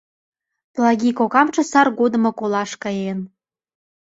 Палаги 0.73 1.11
кокамже 1.19 1.63
сар 1.71 1.87
годымак 1.99 2.37
олаш 2.43 2.71
каен. 2.83 3.19